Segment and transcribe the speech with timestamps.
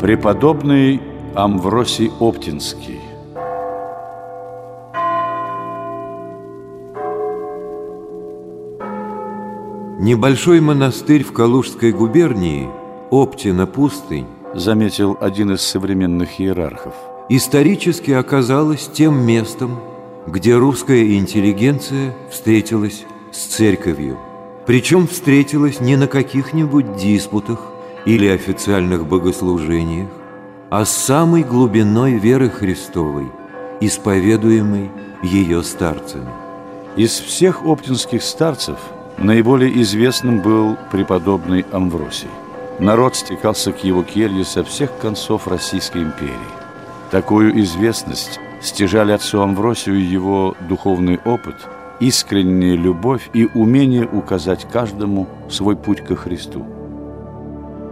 [0.00, 1.02] Преподобный
[1.34, 3.00] Амвросий Оптинский
[9.98, 12.68] Небольшой монастырь в Калужской губернии,
[13.10, 16.94] Оптина пустынь, заметил один из современных иерархов,
[17.28, 19.80] исторически оказалась тем местом,
[20.28, 24.16] где русская интеллигенция встретилась с церковью.
[24.64, 27.58] Причем встретилась не на каких-нибудь диспутах
[28.08, 30.08] или официальных богослужениях,
[30.70, 33.26] а с самой глубиной веры Христовой,
[33.80, 34.90] исповедуемой
[35.22, 36.32] ее старцами.
[36.96, 38.78] Из всех оптинских старцев–
[39.18, 42.28] Наиболее известным был преподобный Амвросий.
[42.78, 46.36] Народ стекался к его келье со всех концов Российской империи.
[47.10, 51.56] Такую известность стяжали отцу Амвросию его духовный опыт,
[51.98, 56.64] искренняя любовь и умение указать каждому свой путь ко Христу.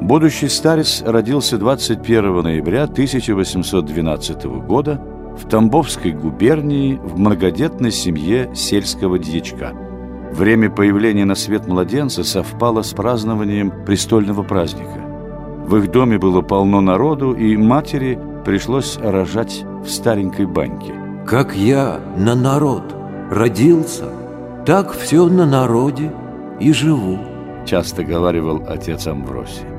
[0.00, 5.00] Будущий старец родился 21 ноября 1812 года
[5.36, 9.72] в Тамбовской губернии в многодетной семье сельского дьячка–
[10.32, 15.04] Время появления на свет младенца совпало с празднованием престольного праздника.
[15.66, 20.94] В их доме было полно народу, и матери пришлось рожать в старенькой баньке.
[21.26, 22.94] «Как я на народ
[23.30, 24.10] родился,
[24.64, 26.12] так все на народе
[26.60, 27.18] и живу»,
[27.66, 29.77] часто говаривал отец Амвросий.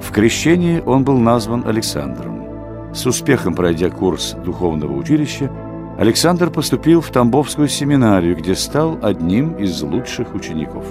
[0.00, 2.44] В крещении он был назван Александром.
[2.94, 5.50] С успехом пройдя курс духовного училища,
[5.98, 10.84] Александр поступил в Тамбовскую семинарию, где стал одним из лучших учеников.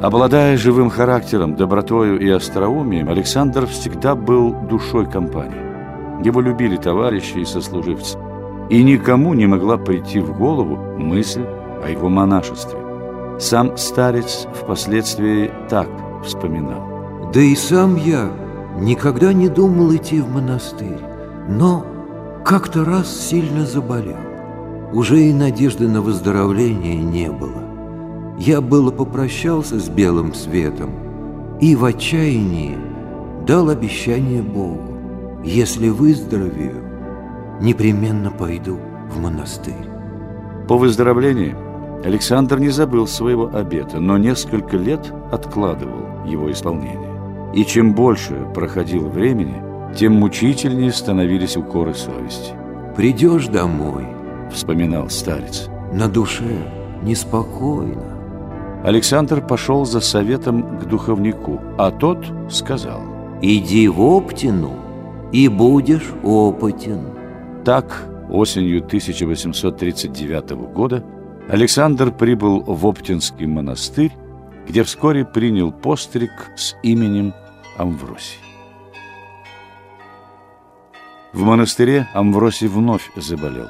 [0.00, 6.24] Обладая живым характером, добротою и остроумием, Александр всегда был душой компании.
[6.24, 8.18] Его любили товарищи и сослуживцы.
[8.70, 11.44] И никому не могла прийти в голову мысль
[11.84, 12.78] о его монашестве.
[13.38, 15.88] Сам старец впоследствии так
[16.24, 16.89] вспоминал.
[17.32, 18.30] «Да и сам я
[18.78, 21.00] никогда не думал идти в монастырь,
[21.48, 21.84] но
[22.44, 24.16] как-то раз сильно заболел.
[24.92, 27.62] Уже и надежды на выздоровление не было.
[28.38, 30.90] Я было попрощался с белым светом
[31.60, 32.76] и в отчаянии
[33.46, 34.96] дал обещание Богу.
[35.44, 36.82] Если выздоровею,
[37.60, 38.78] непременно пойду
[39.10, 39.74] в монастырь.
[40.68, 41.54] По выздоровлении
[42.04, 47.09] Александр не забыл своего обета, но несколько лет откладывал его исполнение.
[47.54, 49.62] И чем больше проходило времени–
[49.96, 52.52] тем мучительнее становились укоры совести.
[52.96, 54.06] «Придешь домой»,—
[54.52, 56.56] вспоминал старец,— «на душе
[57.02, 58.02] неспокойно».
[58.84, 63.02] Александр пошел за советом к духовнику, а тот сказал,
[63.42, 64.72] «Иди в Оптину,
[65.32, 67.00] и будешь опытен».
[67.64, 71.04] Так, осенью 1839 года
[71.48, 74.12] Александр прибыл в Оптинский монастырь,
[74.68, 77.34] где вскоре принял постриг с именем
[77.76, 78.38] Амвросий.
[81.32, 83.68] В монастыре Амвросий вновь заболел.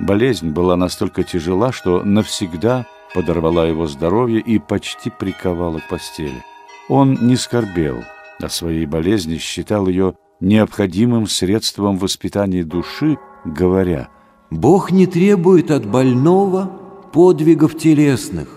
[0.00, 6.44] Болезнь была настолько тяжела, что навсегда подорвала его здоровье и почти приковала к постели.
[6.88, 8.04] Он не скорбел
[8.40, 14.08] о своей болезни, считал ее необходимым средством воспитания души, говоря
[14.50, 16.70] «Бог не требует от больного
[17.12, 18.48] подвигов телесных,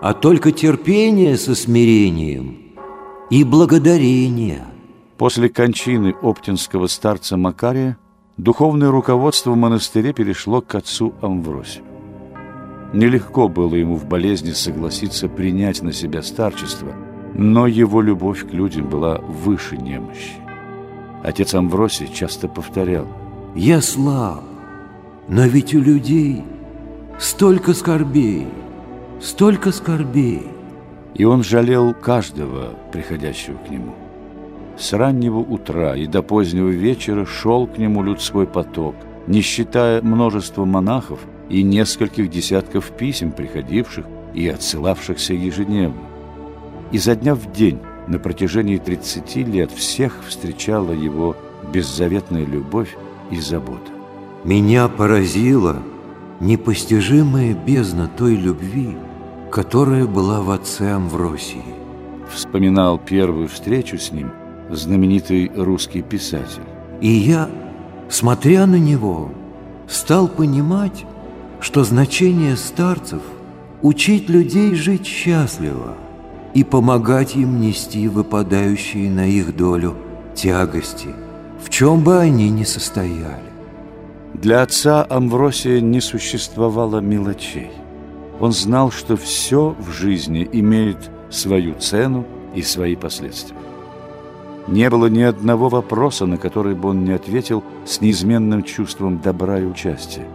[0.00, 2.58] а только терпения со смирением
[3.30, 4.64] и благодарения».
[5.16, 7.98] После кончины оптинского старца Макария
[8.36, 11.84] духовное руководство в монастыре перешло к отцу Амвросию.
[12.92, 16.92] Нелегко было ему в болезни согласиться принять на себя старчество,
[17.34, 20.36] но его любовь к людям была выше немощи.
[21.22, 23.06] Отец Амвросий часто повторял
[23.54, 24.44] «Я слаб,
[25.28, 26.44] но ведь у людей
[27.18, 28.46] столько скорбей,
[29.20, 30.48] столько скорбей».
[31.14, 33.94] И он жалел каждого, приходящего к нему.
[34.78, 38.94] С раннего утра и до позднего вечера шел к нему людской поток,
[39.26, 41.18] не считая множества монахов
[41.48, 46.00] и нескольких десятков писем, приходивших и отсылавшихся ежедневно.
[46.92, 51.36] Изо дня в день на протяжении 30 лет всех встречала его
[51.72, 52.96] беззаветная любовь
[53.30, 53.90] и забота.
[54.44, 55.82] Меня поразила
[56.40, 58.96] непостижимая бездна той любви,
[59.50, 61.64] которая была в отце Амвросии.
[62.32, 64.30] Вспоминал первую встречу с ним–
[64.70, 66.62] знаменитый русский писатель.
[67.00, 67.48] И я,
[68.08, 69.30] смотря на него,
[69.88, 71.06] стал понимать,
[71.60, 73.22] что значение старцев–
[73.82, 75.94] учить людей жить счастливо
[76.54, 79.94] и помогать им нести выпадающие на их долю
[80.34, 81.08] тягости,
[81.64, 83.48] в чем бы они ни состояли.
[84.34, 87.70] Для отца Амвросия не существовало мелочей.
[88.40, 92.24] Он знал, что все в жизни имеет свою цену
[92.54, 93.56] и свои последствия.
[94.68, 99.58] Не было ни одного вопроса, на который бы он не ответил с неизменным чувством добра
[99.58, 100.26] и участия.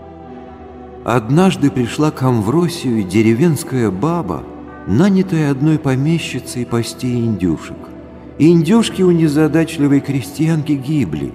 [1.05, 4.43] Однажды пришла к Амвросию деревенская баба,
[4.87, 7.77] нанятая одной помещицей пасти индюшек.
[8.39, 11.31] Индюшки у незадачливой крестьянки гибли,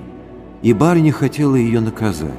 [0.62, 2.32] и барыня хотела ее наказать.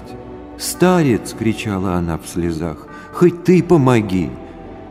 [0.57, 2.88] «Старец!»— кричала она в слезах.
[3.19, 4.29] «Хоть ты помоги!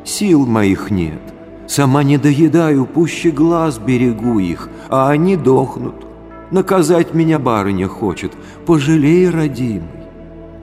[0.04, 1.22] Сил моих нет!
[1.66, 5.94] Сама не доедаю, пуще глаз берегу их, а они дохнут.
[6.50, 8.32] Наказать меня барыня хочет,
[8.66, 9.88] пожалей, родимый!»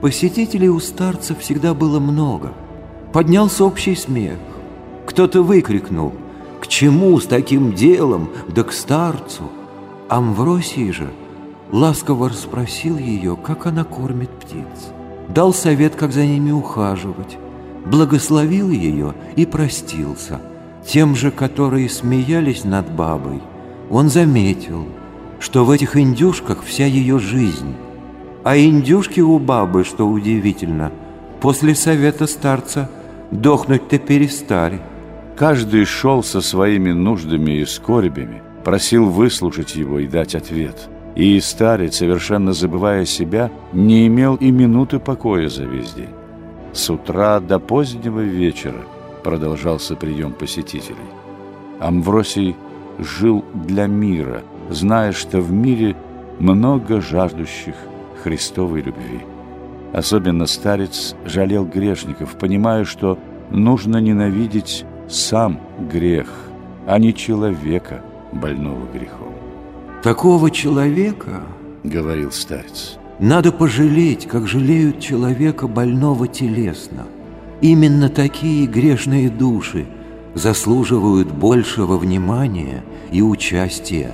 [0.00, 2.52] Посетителей у старца всегда было много.
[3.12, 4.38] Поднялся общий смех.
[5.04, 6.12] Кто-то выкрикнул
[6.60, 9.50] «К чему с таким делом, да к старцу?»
[10.08, 11.10] Амвросий же
[11.72, 14.92] ласково расспросил ее, как она кормит птиц.
[15.28, 17.38] Дал совет, как за ними ухаживать.
[17.86, 20.40] Благословил ее и простился.
[20.86, 23.40] Тем же, которые смеялись над бабой,
[23.90, 24.86] он заметил,
[25.40, 27.74] что в этих индюшках вся ее жизнь–
[28.46, 30.92] а индюшки у бабы, что удивительно,
[31.40, 32.88] после совета старца
[33.32, 34.80] дохнуть-то перестали.
[35.36, 40.88] Каждый шел со своими нуждами и скорбями, просил выслушать его и дать ответ.
[41.16, 46.14] И старец, совершенно забывая себя, не имел и минуты покоя за весь день.
[46.76, 48.84] С утра до позднего вечера
[49.24, 51.08] продолжался прием посетителей.
[51.80, 52.54] Амвросий
[52.98, 55.96] жил для мира, зная, что в мире
[56.38, 57.74] много жаждущих
[58.22, 59.20] Христовой любви.
[59.94, 63.18] Особенно старец жалел грешников, понимая, что
[63.48, 65.58] нужно ненавидеть сам
[65.90, 66.28] грех,
[66.86, 68.02] а не человека,
[68.32, 69.32] больного грехом.
[70.02, 71.40] «Такого человека,—
[71.84, 77.06] говорил старец,— надо пожалеть, как жалеют человека больного телесно.
[77.60, 79.86] Именно такие грешные души
[80.34, 84.12] заслуживают большего внимания и участия.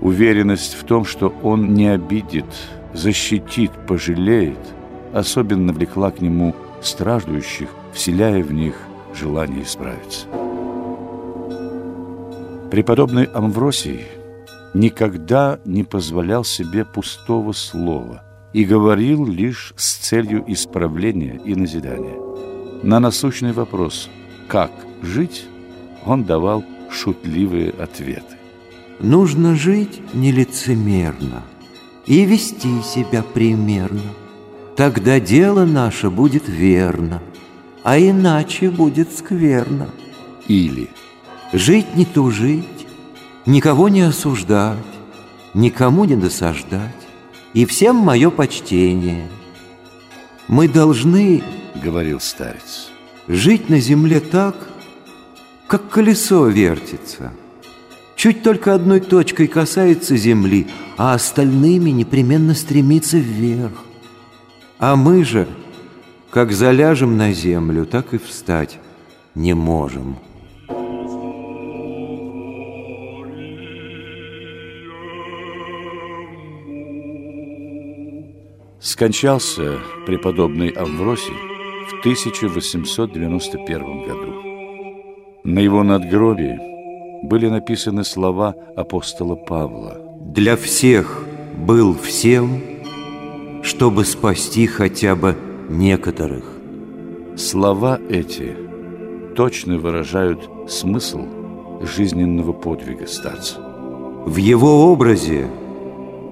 [0.00, 2.46] Уверенность в том, что он не обидит
[2.94, 4.58] защитит, пожалеет,
[5.12, 8.74] особенно влекла к нему страждущих, вселяя в них
[9.14, 10.26] желание исправиться.
[12.70, 14.06] Преподобный Амвросий
[14.74, 18.22] никогда не позволял себе пустого слова
[18.52, 22.16] и говорил лишь с целью исправления и назидания.
[22.82, 24.08] На насущный вопрос
[24.48, 24.70] «как
[25.02, 25.44] жить?»
[26.04, 28.36] он давал шутливые ответы.
[29.00, 31.42] «Нужно жить нелицемерно»,
[32.08, 34.00] и вести себя примерно.
[34.76, 37.22] Тогда дело наше будет верно,
[37.84, 39.90] а иначе будет скверно.
[40.48, 40.88] Или
[41.52, 42.86] жить не тужить,
[43.44, 44.78] никого не осуждать,
[45.52, 47.07] никому не досаждать,
[47.54, 49.28] и всем мое почтение.
[50.48, 51.42] Мы должны,—
[51.82, 52.90] говорил старец,—
[53.28, 54.54] жить на земле так,
[55.66, 57.32] как колесо вертится—
[58.18, 60.66] чуть только одной точкой касается земли,
[60.96, 63.84] а остальными непременно стремится вверх.
[64.80, 65.46] А мы же,
[66.30, 68.78] как заляжем на землю, так и встать
[69.36, 70.18] не можем.
[78.98, 81.36] Скончался преподобный Амвросий
[81.88, 84.34] в 1891 году.
[85.44, 86.58] На его надгробии
[87.22, 90.00] были написаны слова апостола Павла.
[90.18, 91.24] «Для всех
[91.56, 92.60] был всем,
[93.62, 95.36] чтобы спасти хотя бы
[95.68, 96.42] некоторых».
[97.36, 98.56] Слова эти
[99.36, 101.24] точно выражают смысл
[101.82, 103.60] жизненного подвига старца.
[104.26, 105.48] В его образе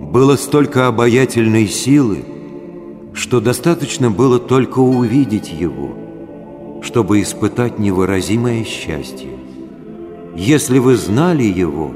[0.00, 2.24] было столько обаятельной силы,
[3.16, 9.30] что достаточно было только увидеть его, чтобы испытать невыразимое счастье.
[10.36, 11.92] Если вы знали его,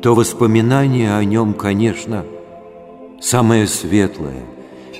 [0.00, 2.24] то воспоминание о нем, конечно,
[3.20, 4.44] самое светлое,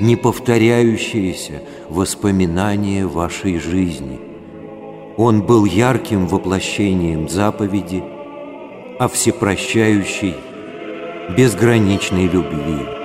[0.01, 4.21] неповторяющееся воспоминание вашей жизни.
[5.17, 8.03] Он был ярким воплощением заповеди
[8.99, 10.35] о всепрощающей,
[11.37, 13.04] безграничной любви.